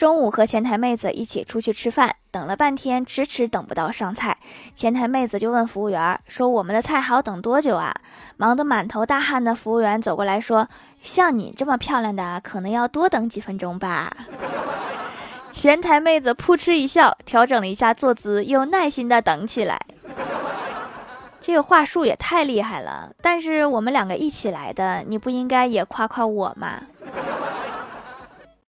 [0.00, 4.38] 中午和前台妹子一起出去吃饭，等了半天，迟迟等不到上菜。
[4.74, 7.92] 前台妹子就问服务员说：“我们的菜还要等多久啊？”
[8.38, 10.66] 忙得满头大汗的服务员走过来说
[11.02, 14.10] ：“像你这么漂亮的，可能要多等几分钟吧。”
[15.52, 19.78] 前台妹子扑哧一笑，调整了一下坐姿，又耐心的等起来。
[21.42, 23.10] 这个话术也太厉害了！
[23.20, 26.84] 但是我们两个一起来的，你不应该也夸夸我吗？